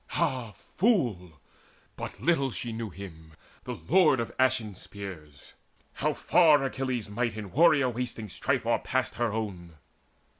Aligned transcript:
Ah 0.13 0.55
fool! 0.77 1.39
but 1.95 2.19
little 2.19 2.47
knew 2.65 2.89
she 2.89 3.03
him, 3.03 3.33
the 3.65 3.75
lord 3.87 4.19
Of 4.19 4.31
ashen 4.39 4.73
spears, 4.73 5.53
how 5.93 6.15
far 6.15 6.63
Achilles' 6.63 7.07
might 7.07 7.37
In 7.37 7.51
warrior 7.51 7.87
wasting 7.89 8.27
strife 8.27 8.65
o'erpassed 8.65 9.17
her 9.17 9.31
own! 9.31 9.75